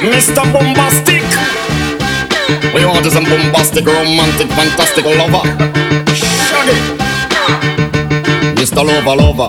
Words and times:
Mr. 0.00 0.44
Boombastic. 0.52 1.22
We 2.72 2.84
want 2.86 3.04
a 3.04 3.10
boombastic, 3.10 3.84
romantic, 3.84 4.48
fantastic 4.48 5.04
lover. 5.04 5.42
Shaggy. 6.14 6.78
Mr. 8.54 8.84
Lover, 8.86 9.16
lover. 9.16 9.48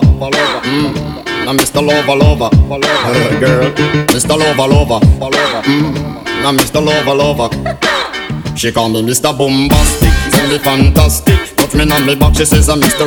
Mm. 0.66 1.44
Now 1.44 1.52
Mr. 1.52 1.86
Lover, 1.86 2.16
lover. 2.16 2.50
Uh, 2.52 3.40
girl. 3.40 3.70
Mr. 4.08 4.36
Lover, 4.36 4.66
lover. 4.66 5.06
Mm. 5.66 6.42
Now 6.42 6.52
Mr. 6.52 6.84
Lover, 6.84 7.14
lover. 7.14 8.56
She 8.56 8.72
call 8.72 8.88
me 8.88 9.02
Mr. 9.02 9.32
Boombastic, 9.32 10.32
tell 10.32 10.48
me 10.48 10.58
fantastic. 10.58 11.56
Touch 11.56 11.74
me 11.74 11.90
on 11.92 12.04
me 12.06 12.16
back, 12.16 12.34
she 12.34 12.44
says 12.44 12.68
I'm 12.68 12.80
Mr. 12.80 13.06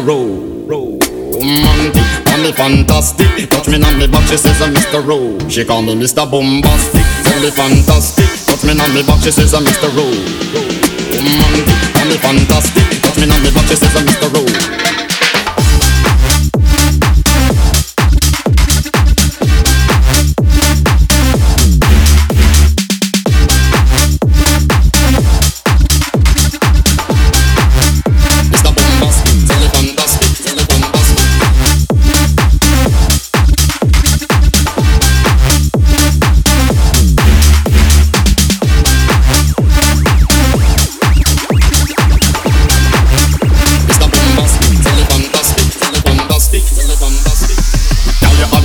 Mm. 1.43 1.59
Romantic, 1.59 2.25
call 2.25 2.39
me 2.39 2.51
fantastic. 2.53 3.49
Touch 3.49 3.67
me 3.67 3.75
on 3.83 3.99
me 3.99 4.07
back, 4.07 4.25
she 4.29 4.37
says 4.37 4.61
I'm 4.61 4.73
Mr. 4.73 5.05
Ro. 5.05 5.37
She 5.49 5.65
call 5.65 5.81
me 5.81 5.93
Mr. 5.93 6.23
Boombastic, 6.23 7.03
tell 7.27 7.41
me 7.41 7.51
fantastic. 7.51 8.31
Touch 8.47 8.63
me 8.63 8.71
on 8.79 8.93
me 8.95 9.03
back, 9.03 9.21
she 9.21 9.31
says 9.31 9.53
uh, 9.53 9.57
I'm 9.57 9.65
Mr. 9.65 9.91
Romantic, 9.91 10.63
mm. 11.19 11.93
call 11.93 12.05
me 12.07 12.15
fantastic. 12.15 13.01
Touch 13.03 13.17
me 13.19 13.27
on 13.27 13.43
me 13.43 13.51
back, 13.51 13.67
she 13.67 13.75
says 13.75 13.93
I'm 13.93 14.07
Mr. 14.07 14.31
Ro. 14.31 15.02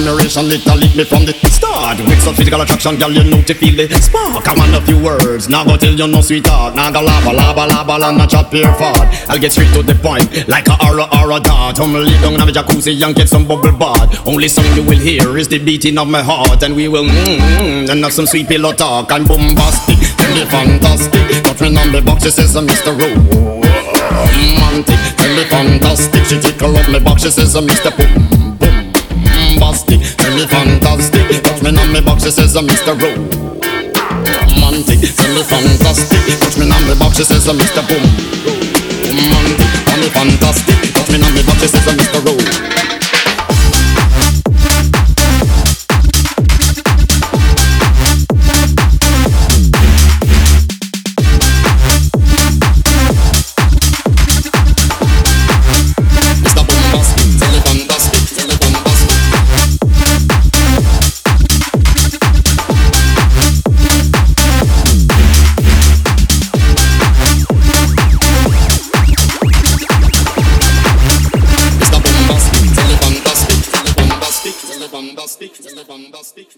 Your 0.09 0.17
admiration 0.17 0.49
literally 0.49 0.89
me 0.97 1.05
from 1.05 1.29
the 1.29 1.37
start. 1.53 2.01
With 2.01 2.17
some 2.25 2.33
physical 2.35 2.63
attraction, 2.63 2.97
girl, 2.97 3.13
you 3.13 3.25
know 3.29 3.43
to 3.43 3.53
feel 3.53 3.77
the 3.77 3.93
spark. 4.01 4.49
I 4.49 4.57
want 4.57 4.73
a 4.73 4.81
few 4.81 4.97
words, 5.05 5.51
now 5.51 5.67
go 5.69 5.77
tell 5.77 5.93
you 5.93 6.07
no 6.09 6.23
sweetheart. 6.23 6.75
Now 6.75 6.91
go 6.91 7.03
lava, 7.03 7.31
lava, 7.31 7.67
lava, 7.69 7.93
and 8.09 8.17
not 8.17 8.31
chat 8.31 8.51
pure 8.51 8.73
fart. 8.81 9.05
I'll 9.29 9.39
get 9.39 9.53
straight 9.53 9.71
to 9.75 9.83
the 9.83 9.95
point, 10.01 10.49
like 10.49 10.67
a 10.69 10.81
aura, 10.81 11.05
aura 11.13 11.41
dart. 11.41 11.79
I'm 11.79 11.93
lay 11.93 12.09
down 12.25 12.33
in 12.33 12.41
a 12.41 12.47
jacuzzi 12.47 12.97
and 13.05 13.15
get 13.15 13.29
some 13.29 13.47
bubble 13.47 13.77
bath. 13.77 14.27
Only 14.27 14.49
song 14.49 14.65
you 14.75 14.83
will 14.83 14.97
hear 14.97 15.37
is 15.37 15.47
the 15.47 15.59
beating 15.59 15.99
of 15.99 16.09
my 16.09 16.23
heart, 16.23 16.63
and 16.63 16.75
we 16.75 16.89
will 16.89 17.05
mmm, 17.05 17.39
mm, 17.61 17.91
and 17.91 18.03
have 18.03 18.15
some 18.15 18.27
sweet 18.27 18.49
pillow 18.49 18.73
talk. 18.73 19.13
I'm 19.13 19.27
boombastic, 19.27 20.01
tell 20.17 20.33
me 20.33 20.47
fantastic. 20.49 21.45
Touch 21.45 21.61
me 21.61 21.77
on 21.77 21.93
the 21.93 22.01
box, 22.01 22.25
she 22.25 22.31
says 22.31 22.57
I'm 22.57 22.67
Mr. 22.67 22.97
Romantic, 22.97 24.97
tell 25.21 25.37
me 25.37 25.45
fantastic. 25.45 26.25
She 26.25 26.41
tickle 26.41 26.75
up 26.79 26.89
my 26.89 26.99
box, 26.99 27.25
she 27.25 27.31
says 27.31 27.55
I'm 27.55 27.67
Mr. 27.67 27.93
Boom, 27.93 28.48
me 31.73 31.83
on 31.83 31.93
me 31.93 32.01
box, 32.01 32.25
she 32.25 32.31
says 32.31 32.57
I'm 32.57 32.67
Mr. 32.67 32.99
Romantic, 32.99 33.29
tell 35.17 35.35
me 35.35 35.43
fantastic. 35.43 36.41
Touch 36.41 36.57
me 36.57 36.71
on 36.71 36.89
me 36.89 36.95
box, 36.99 37.17
she 37.17 37.25
says 37.25 37.47
I'm 37.49 37.59
Mr. 37.59 37.83
Boom. 37.89 38.03
Romantic, 39.05 39.85
tell 39.85 39.99
me 39.99 40.09
fantastic. 40.09 40.95
Touch 40.95 41.11
me 41.11 41.23
on 41.23 41.35
me 41.35 41.43
box, 41.43 41.61
she 41.61 41.69
says 41.69 41.87
I'm 41.89 41.99
Mr. 41.99 42.25
Ro. 42.25 42.68
bombastic, 75.85 76.49